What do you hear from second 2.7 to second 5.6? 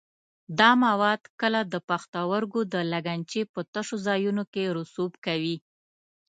د لګنچې په تشو ځایونو کې رسوب کوي.